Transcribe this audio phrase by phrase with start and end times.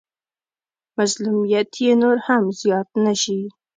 [0.97, 3.39] مظلوميت يې نور هم زيات نه شي.